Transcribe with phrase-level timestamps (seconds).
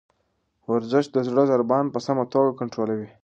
[0.71, 3.09] ورزش د زړه ضربان په سمه توګه کنټرولوي.